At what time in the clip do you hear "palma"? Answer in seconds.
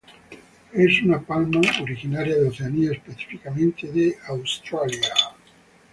1.21-1.61